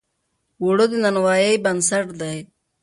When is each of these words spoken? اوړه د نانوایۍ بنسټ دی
اوړه 0.61 0.85
د 0.91 0.93
نانوایۍ 1.03 1.55
بنسټ 1.63 2.07
دی 2.19 2.37